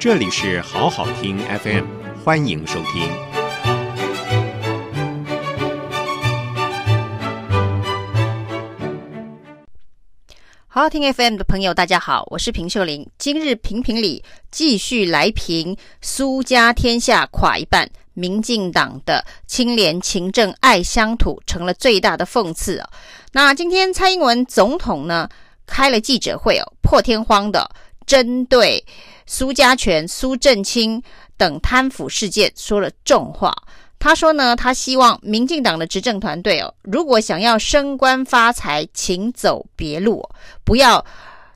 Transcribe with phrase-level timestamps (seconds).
[0.00, 1.84] 这里是好好听 FM，
[2.24, 3.10] 欢迎收听。
[10.68, 13.10] 好好听 FM 的朋友，大家好，我是平秀玲。
[13.18, 14.22] 今日评评理
[14.52, 17.90] 继续来评苏家天下垮一半。
[18.14, 22.90] 民进党的清廉勤政爱乡土成了最大的讽刺哦。
[23.32, 25.28] 那今天蔡英文总统呢
[25.66, 27.70] 开了记者会哦，破天荒的
[28.08, 28.82] 针对
[29.26, 31.00] 苏家全、苏震清
[31.36, 33.54] 等贪腐事件说了重话。
[34.00, 40.26] 他说呢，他希望民进党的执政团队哦，如果想要升官发财，请走别路，
[40.64, 41.04] 不要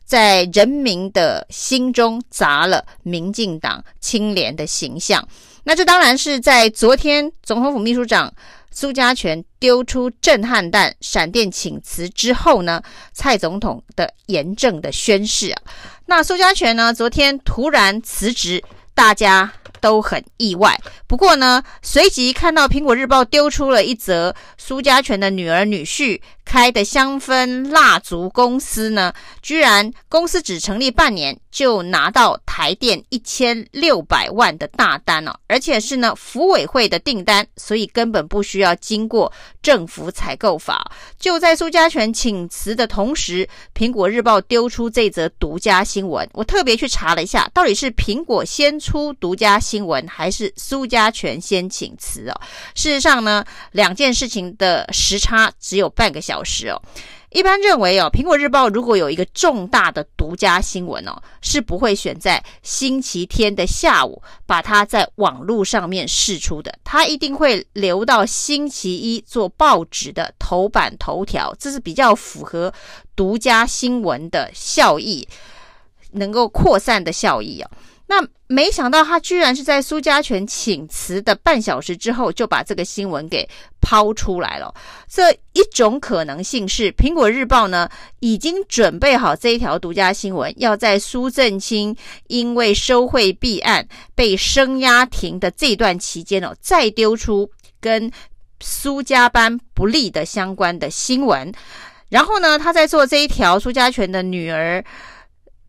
[0.05, 5.27] 在人民的心中砸了民进党清廉的形象。
[5.64, 8.34] 那这当然是在昨天，总统府秘书长
[8.73, 15.62] 苏家全丢出震撼弹、闪电请辞之后呢，蔡总统的严正的宣誓啊。
[16.07, 18.65] 那苏家全呢，昨天突然辞职，
[18.95, 20.81] 大家都很意外。
[21.06, 26.20] 不过呢，随即看到《苹果日报》丢出了一则苏家全的女儿女婿。
[26.45, 39.31] 开的香氛蜡烛公司呢，居然公司只成立半年就拿到台电一千六百万的大单哦，而且是呢福委会的订单，所以根本不需要经过
[39.62, 40.91] 政府采购法。
[41.19, 52.41] 就在苏家全请辞的同时，苹果日报丢出这则独家新闻，我特别去查了一下，到底是苹果先出独家新闻，还是苏家全先请辞哦？
[52.75, 56.23] 事实上呢，两件事情的时差只有半个。
[56.23, 56.80] 小时哦，
[57.34, 72.72] 一般认为哦，苹果日报如果有一个重大的独家新闻哦，是不会选在星期天的下午把它在网络上面释出的，它一定会留到星期一做报纸的头版头条，这是比较符合
[73.16, 75.27] 独家新闻的效益，
[76.12, 77.70] 能够扩散的效益哦。
[78.14, 83.48] 那没想到他居然是在苏家全请辞的半小时之后就把这个新闻给
[83.80, 84.74] 抛出来了。
[85.08, 87.89] 这一种可能性是，苹果日报呢
[88.20, 91.96] 已经准备好这一条独家新闻，要在苏正清
[92.27, 98.12] 因为收贿弊案被声押停的这段期间哦，再丢出跟
[98.61, 101.51] 苏家班不利的相关的新闻。
[102.11, 104.84] 然后呢，他在做这一条苏家全的女儿。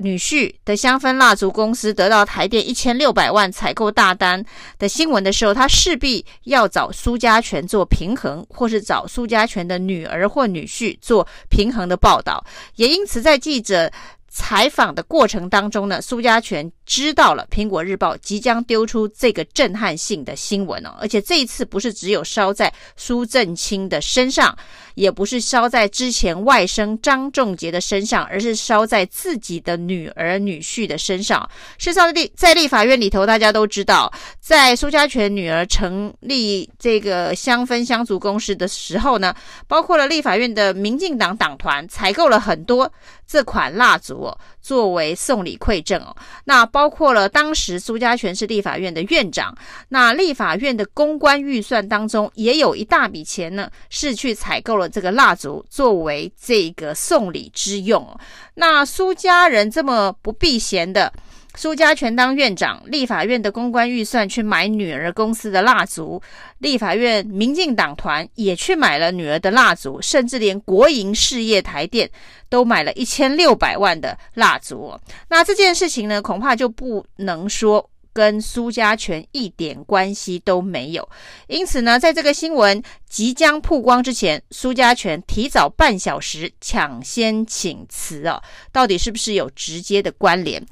[0.04, 4.44] 女婿的香氛蜡烛公司得到台电一千六百万采购大单
[4.78, 12.44] 的新闻的时候，他势必要找苏家全做平衡，或是找苏家全的女儿或女婿做平衡的报道。
[12.76, 13.90] 也因此，在记者
[14.28, 24.58] 采访的过程当中呢，苏家全知道了《苹果日报》即将丢出这个震撼性的新闻哦，而且这一次不是只有烧在苏正清的身上。
[24.96, 31.50] 也不是烧在之前外甥张仲杰的身上，而是烧在自己的女儿女婿的身上。
[31.78, 39.34] 事实上，立在立法院里头，大家都知道，在苏家全女儿成立这个香氛香烛公司的时候呢，
[39.68, 42.92] 包括了立法院的民进党党团采购了很多
[43.26, 46.16] 这款蜡烛哦，作为送礼馈赠哦。
[46.46, 49.56] 那包括了当时苏家全是立法院的院长，
[49.90, 54.83] 那立法院的公关预算当中也有一大笔钱呢，是去采购了。
[54.88, 58.08] 这个蜡烛作为这个送礼之用，
[58.56, 61.12] 那苏家人这么不避嫌的，
[61.56, 66.22] 苏家全当院长，立法院的公关预算去买女儿公司的蜡烛，
[66.60, 72.10] 立法院民进党团也去买了女儿的蜡烛，甚至连国营事业台电
[72.50, 74.98] 都买了一千六百万的蜡烛。
[75.30, 77.90] 那这件事情呢，恐怕就不能说。
[78.14, 81.10] 跟苏家全一点关系都没有，
[81.48, 88.42] 因此呢，在这个新闻即将曝光之前，苏家全提早半小时抢先请辞啊，
[88.72, 90.64] 到底是不是有直接的关联？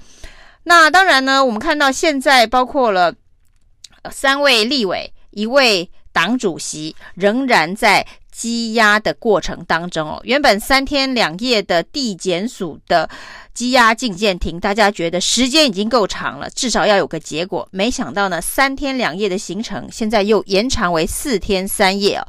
[0.64, 3.16] 那当然呢，我们看到现在包括了
[4.12, 10.22] 三位立委，一位党主席，仍然在羁押的过程当中哦。
[10.24, 13.10] 原本三天两夜的地检署的。
[13.56, 17.68] 羁押禁见庭，大家觉得时间已经够长了，至少要有个结果。
[17.72, 22.28] 没想到呢，三天两夜的行程现在又延长为四天三夜哦。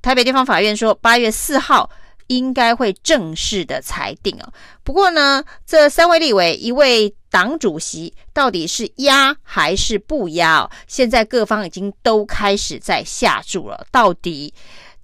[0.00, 1.90] 台北地方法院说，八月四号
[2.28, 4.52] 应该会正式的裁定哦。
[4.82, 10.70] 不过呢，这三位立委，一位党主席，到底是押还是不押哦？
[10.88, 14.52] 现在各方已经都开始在下注了，到底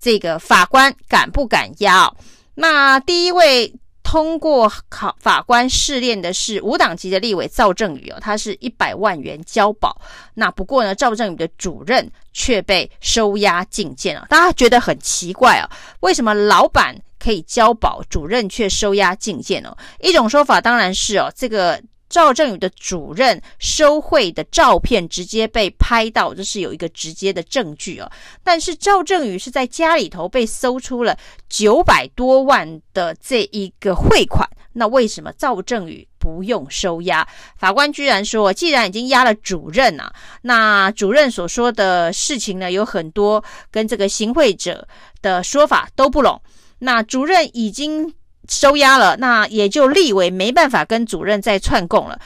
[0.00, 2.11] 这个法官敢不敢押？
[2.55, 3.75] 那第一位。
[4.10, 10.00] 通过考法官试炼的是无党籍的立委赵正宇哦，他是一百万元交保。
[10.32, 14.25] 那不过呢，赵正宇的主任却被收押禁见了。
[14.31, 15.69] 大家觉得很奇怪哦，
[16.00, 19.76] 为什么老板可以交保，主任却收押禁见哦？
[20.00, 21.78] 一种说法当然是哦，这个
[22.08, 28.10] 赵正宇的主任收贿的照片直接被拍到，这是有一个直接的证据哦。
[28.43, 31.16] 但是赵正宇是在家里头被搜出了
[31.49, 37.26] 九百多万的这一个汇款，那为什么赵正宇不用收押？
[37.56, 40.12] 法官居然说，既然已经押了主任啊，
[40.43, 44.88] 那主任所说的事情呢，有很多跟这个行贿者
[45.20, 46.40] 的说法都不拢。
[46.78, 48.14] 那主任已经。
[48.49, 52.19] 收押了，那也就立委没办法跟主任再串供了。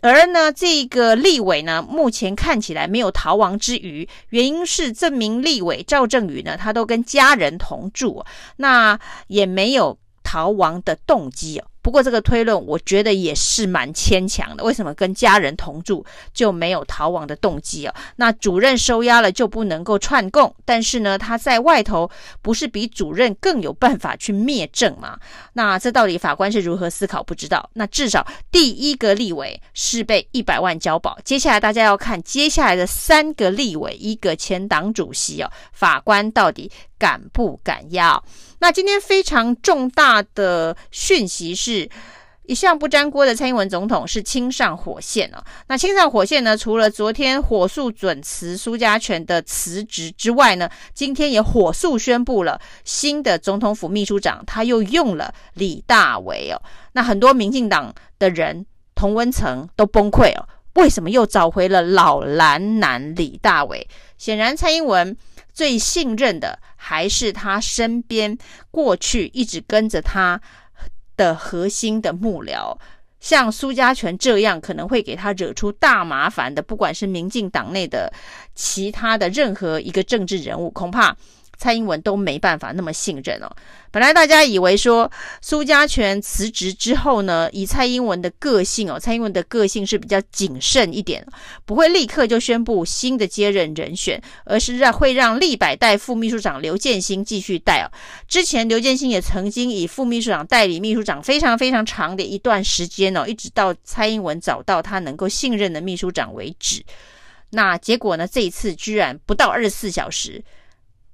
[0.00, 8.24] 而呢，这个立委呢，目前看起来没有逃亡之余，原因是这名立委赵正宇呢，他都跟家人同住，
[8.56, 8.98] 那
[9.28, 11.64] 也没有逃亡的动机哦。
[11.82, 14.62] 不过这个推论，我觉得也是蛮牵强的。
[14.62, 17.94] 为什么跟家人同住就没有逃亡的动机哦？
[18.16, 25.18] 那主任收押了就不能够串供，但是呢，他在外头不是比主任更有办法去灭证吗？
[25.54, 27.22] 那这到底法官是如何思考？
[27.22, 27.68] 不知道。
[27.74, 36.70] 那至少第一个立委是被一百万交保，接下来大家要看接下来的三个立委，一个前党主席哦，法官到底
[37.02, 38.22] 敢不敢要？
[38.60, 41.90] 那今天非常重大的讯息是，
[42.46, 45.44] 一向不沾锅的蔡英文总统是亲上火线啊。
[45.66, 56.62] 那亲上火线呢，除了昨天火速准辞苏家全的辞职之外呢，今天也火速宣布了新的总统府秘书长，他又用了李大为哦。
[56.92, 58.64] 那很多民进党的人
[58.94, 63.88] 同温层都崩溃哦，为什么又找回了老蓝男李大为？
[64.18, 65.16] 显然蔡英文。
[65.52, 68.36] 最信任的还是他身边
[68.70, 70.40] 过去一直跟着他
[71.16, 72.76] 的核心的幕僚，
[73.20, 78.12] 像苏家权这样可能会给他惹出大麻烦的，不管是民进党内的
[78.54, 81.16] 其他的任何一个政治人物，恐怕。
[81.62, 83.48] 蔡英文都没办法那么信任哦。
[83.92, 85.08] 本来大家以为说
[85.40, 91.24] 苏家全辞职之后呢，以蔡英文的个性哦，蔡英文的个性是比较谨慎一点，
[91.64, 97.86] 不会立刻就宣布新的接任人选，而是让会让立百代副秘书长刘建兴继续带哦。
[98.26, 106.82] 之前刘建兴也曾经以副秘书长代理秘书长非常非常长的一段时间哦，一直到蔡英文找到他能够信任的秘书长为止。
[107.50, 108.26] 那结果呢？
[108.26, 110.42] 这一次居然不到二十四小时。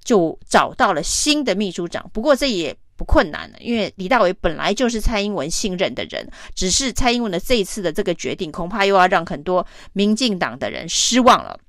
[0.09, 11.61] 就找到了新的秘书长，不过这也不困难，因为李大为本来就是蔡英文信任的人，只是蔡英文的这一次的这个决定，恐怕又要让很多民进党的人失望了。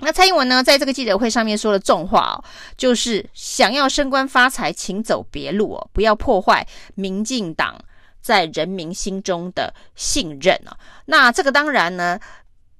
[0.00, 2.42] 那蔡英文呢，在这个记者会上面说了重话哦，
[2.76, 6.66] 就是想要升官发财，请走别路哦，不要破坏
[6.96, 7.80] 民进党
[8.20, 10.76] 在人民心中的信任哦。
[11.04, 12.18] 那这个当然呢。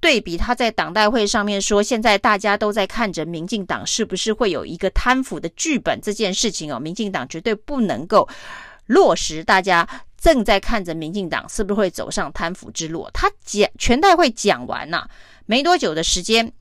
[0.01, 8.27] 对比他在党代会上面说，现在大家都在看着民进党是不是会有一个贪腐的剧本这件事情哦，民进党绝对不能够
[8.85, 9.43] 落实。
[9.43, 9.87] 大家
[10.17, 13.09] 正在看着民进党是不是会走上贪腐之路。
[13.13, 15.05] 他讲全代会讲完呐，
[15.45, 16.51] 没多久的时间。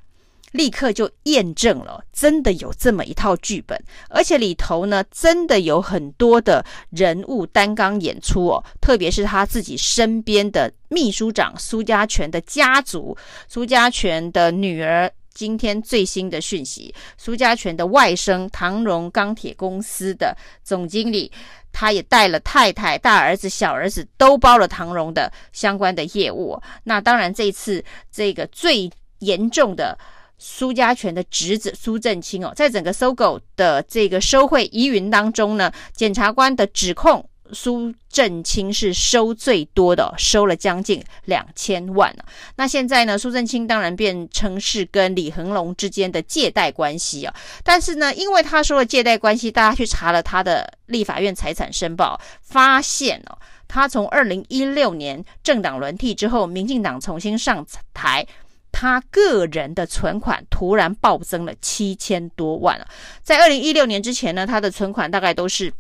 [0.53, 3.79] 立刻就验证了，真的有这么一套剧本，
[4.09, 8.65] 而且里头呢，真的有很多的人物担纲演出哦。
[8.81, 13.17] 特别是他自己身边的秘书长苏家全的家族，
[13.49, 21.31] 苏家全的女儿，今天最新的讯息，苏家全的外甥唐荣钢铁公司的总经理，
[21.73, 26.59] 他也带了太太、大儿子、小儿子，都包了唐荣的相关的业务。
[26.85, 29.99] 那当然，这次这个最严重的。
[30.39, 42.15] 苏家全的侄子苏正清哦，在整个搜狗的这个收贿疑云当中呢，检察官的指控苏正清是收最多的，收了将近两千万。
[42.57, 47.35] 那现在呢，苏正清当然变成是跟李恒龙之间的借贷关系啊。
[47.65, 58.27] 但是呢，因为他说了借贷关系，大家去查了他的立法院财产申报，发现哦，他从二零一六年政党轮替之后，民进党重新上台。
[58.71, 62.87] 他个人的存款突然暴增了七千多万啊，
[63.23, 65.73] 在二零一六年之前呢，他的存款大概都是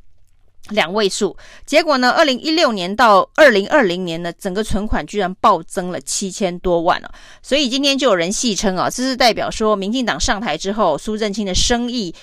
[0.70, 7.10] 两位数，结果呢，二零一六年到二零二零年呢，整个存款居然暴增了七千多万了，
[7.42, 12.14] 所以今天就有人戏称啊，这是代表说，民进党上台之后，苏正清的生意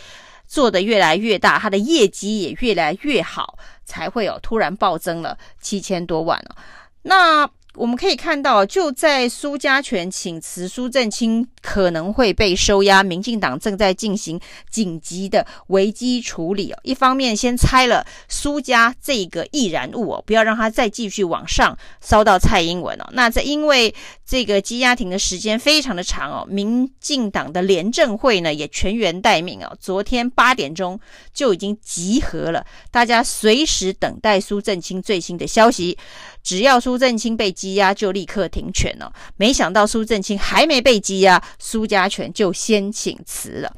[0.46, 6.56] 做得越来越大，他的业绩也越来越好，才会有突然暴增了七千多万了，
[7.04, 7.50] 那。
[7.76, 14.40] 我们可以看到，就在苏家全请辞，苏正清可能会被收押，民进党正在进行
[14.70, 16.80] 紧急的危机处理哦。
[16.84, 23.06] 一方面先拆了苏家这个易燃物哦，不要让它再继续往上烧到蔡英文哦。
[23.12, 23.94] 那这因为
[24.26, 29.76] 这个羁押庭的时间非常的长哦，民进党的廉政会呢也全员待命哦。
[29.80, 31.00] 昨天八点钟
[31.34, 35.98] 就已经集合了，大家随时等待苏正清最新的消息。
[36.42, 39.12] 只要苏正清被羁押，就立刻停权了。
[39.36, 43.76] 没想到苏震清还没被羁押，苏家权就先请辞了。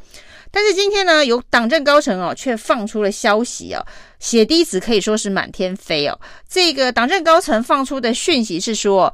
[0.49, 3.85] 但是今天呢，有党政高层哦，却放出了消息哦，
[4.19, 6.19] 血滴子可以说是满天飞哦。
[6.47, 9.13] 这个党政高层放出的讯息是说，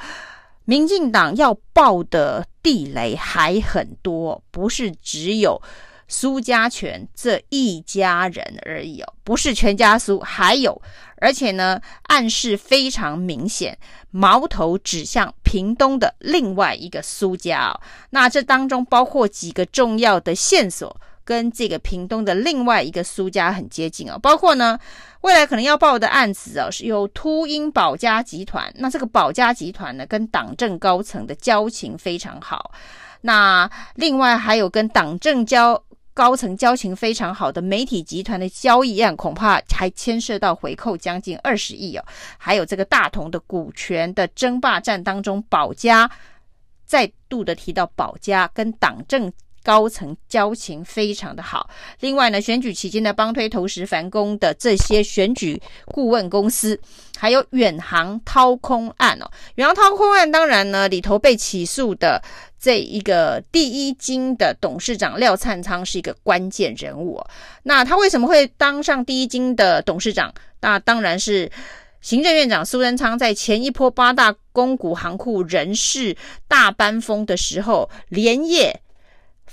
[0.66, 5.60] 民进党要爆的地雷还很多，不是只有
[6.08, 10.80] 苏家权这一家人而已哦，不是全家苏，还有，
[11.24, 13.78] 而且呢，暗示非常明显，
[14.12, 17.80] 矛头指向屏东的另外一个苏家哦。
[18.10, 20.96] 那这当中包括几个重要的线索。
[21.26, 24.78] 跟这个屏东的另外一个苏家很接近哦，包括呢，
[25.22, 28.70] 未来可能要报的案子哦，是有秃鹰保家集团。
[28.76, 32.74] 那这个保家集团呢，跟党政高层的交情非常好。
[33.22, 35.82] 那另外还有跟党政交
[36.14, 42.06] 高层交情非常好的媒体集团的交易案，恐怕还牵涉到回扣将近二十亿哦。
[42.38, 46.10] 还有这个大同的股权的争霸战当中，保家
[46.86, 49.32] 再度的提到保家跟党政。
[49.64, 51.70] 高层交情非常的好。
[52.02, 56.80] 另外呢，选举期间呢帮推投石反攻的这些选举顾问公司，
[57.18, 59.32] 还有远航掏空案哦。
[59.56, 62.22] 远航掏空案当然呢，里头被起诉的
[62.60, 67.28] 这一个第一金的董事长廖灿仓是一个关键人物哦。
[67.64, 70.34] 那他为什么会当上第一金的董事长？
[70.60, 71.50] 那当然是
[72.02, 76.16] 行政院长苏贞昌在前一波八大公股行库人事
[76.48, 78.82] 大搬风的时候连夜。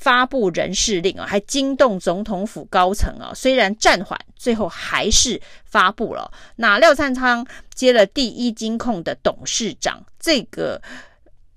[0.00, 3.32] 发布人事令啊，还惊动总统府高层啊。
[3.34, 6.32] 虽然暂缓，最后还是发布了。
[6.56, 10.80] 那廖灿昌接了第一金控的董事长，这个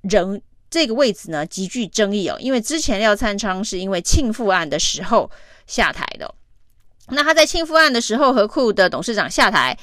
[0.01, 2.35] 人这个位置呢极具争议哦。
[2.37, 5.31] 因为之前廖灿昌是因为庆富案的时候
[5.65, 6.35] 下台的。
[7.07, 9.77] 那他在庆富案的时候，和库的董事长下台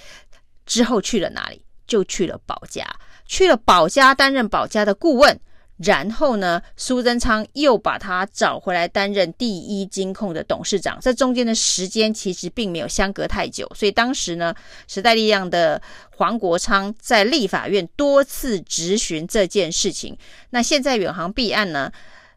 [0.67, 1.65] 之后去了哪里？
[1.87, 2.87] 就去了保家，
[3.25, 5.41] 去了保家担任保家的顾问。
[5.83, 14.55] 然后呢，苏贞昌又把他找回来担任第一金控的董事长，这中间的时间其实并没有相隔太久，所以当时呢，
[14.87, 15.81] 时代力量的
[16.17, 20.15] 黄国昌在立法院多次质询这件事情。
[20.51, 21.91] 那现在远航弊案呢，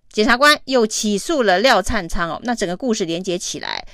[0.10, 3.86] 检察官又起诉了廖灿昌哦，那整个故事连接起来。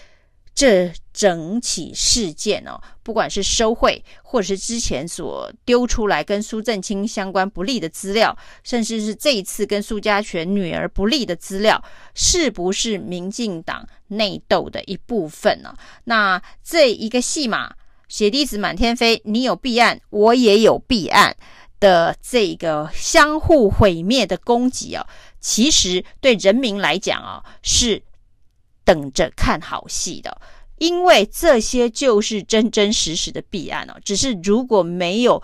[0.59, 11.81] 这整起事件哦，不管是收贿，或者是之前所丢出来跟苏正清相关不利的资料，甚至是这一次跟苏家全女儿不利的资料，
[12.13, 15.73] 是不是民进党内斗的一部分呢？
[16.03, 17.73] 那这一个戏码，
[18.09, 21.37] 血滴子满天飞，你有弊案，我也有弊案
[21.79, 25.07] 的这个相互毁灭的攻击哦，
[25.39, 28.03] 其实对人民来讲啊，是。
[28.89, 30.35] 等着看好戏的，
[30.79, 33.93] 因为这些就是真真实实的弊案哦。
[34.03, 35.39] 只是如果没有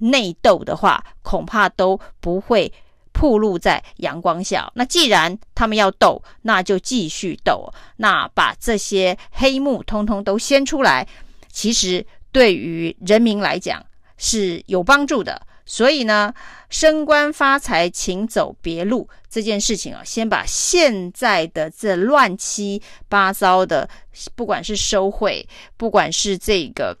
[0.00, 2.70] 内斗的话，恐怕都不会
[3.14, 4.70] 曝露在阳光下。
[4.74, 7.72] 那既然他们要斗，那就继续斗。
[7.96, 11.08] 那把这些黑幕通通都掀出来，
[11.50, 13.82] 其实对于人民来讲
[14.18, 15.40] 是有帮助的。
[15.72, 16.34] 所以呢，
[16.68, 23.88] 升官发财，请走别路这件事情啊，先把现在的这乱七八糟的，
[24.34, 26.98] 不管是收贿，不管是这个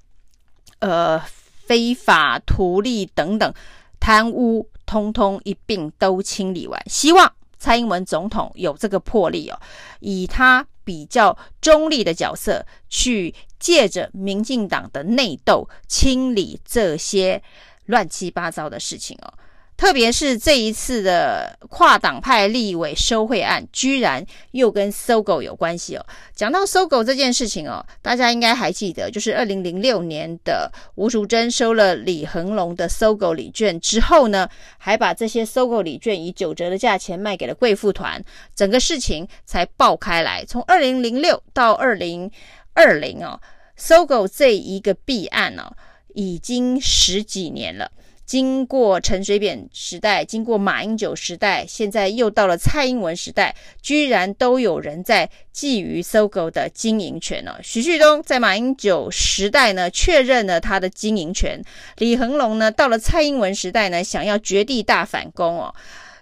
[0.78, 1.20] 呃
[1.66, 3.52] 非法图利等等
[3.98, 6.80] 贪污，通通一并都清理完。
[6.88, 9.58] 希望蔡英文总统有这个魄力哦，
[9.98, 17.42] 以他比较中立的角色，去借着民进党的内斗清理这些。
[17.90, 19.28] 乱七八糟的事情哦，
[19.76, 26.06] 特别是这一次的跨党派立委收贿案，居然又跟搜狗有关系哦。
[26.34, 38.22] 讲到搜狗这件事情哦，大家应该还记得，就是二零零六年的吴淑珍收了李恒龙的搜狗礼券之后呢，还把这些搜狗礼券以九折的价钱卖给了贵妇团，
[38.54, 40.44] 整个事情才爆开来。
[40.44, 42.30] 从二零零六到二零
[42.74, 43.40] 二零哦
[43.76, 45.72] 搜狗这一个弊案哦。
[46.14, 47.90] 已经十几年了，
[48.24, 57.56] 经过陈水扁时代，经过马英九时代，现在又到了蔡英文时代，居然都有人在觊觎搜狗的经营权呢。
[57.62, 61.60] 徐旭东在马英九时代呢，确认了他的经营权；
[61.96, 65.74] 李恒龙呢，到了蔡英文时代呢，想要绝地大反攻哦，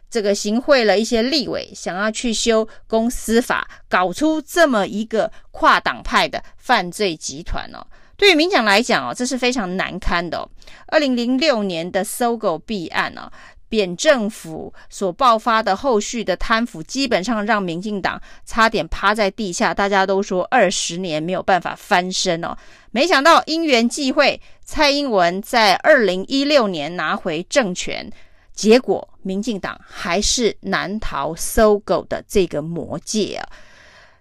[0.09, 7.87] 这个行贿了一些立委，想要去修公司法，搞出这么一个跨党派的犯罪集团哦。
[8.19, 10.51] 对于民进党来讲哦，这是非常难堪的哦。
[10.89, 13.31] 二零零六年的搜狗弊案哦，
[13.69, 19.73] 扁政府所爆发的后续的贪腐，基本上让民进党差点趴在地下。
[19.73, 22.57] 大家都说二十年没有办法翻身哦，
[22.91, 28.11] 没想到因缘际会，蔡英文在二零一六年拿回政权，
[28.53, 33.47] 结果民进党还是难逃搜狗的这个魔戒啊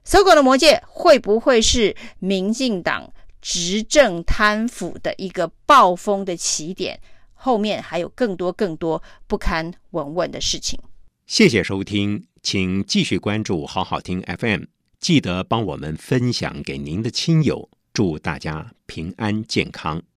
[0.04, 7.00] 搜狗的魔戒会不会是民进党执政贪腐的一个暴风的起点？
[7.34, 10.80] 后面还有更多更多不堪闻问的事情。
[11.28, 14.64] 谢谢收听，请继续关注好好听 FM，
[15.00, 20.02] 记得帮我们分享给您的亲友，祝大家平安健康。